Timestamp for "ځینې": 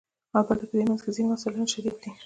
1.15-1.29